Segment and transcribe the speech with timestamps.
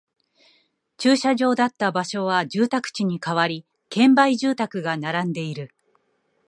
[0.97, 5.75] 駐車場だった場所は住宅地に変わり、建売住宅が並んでいる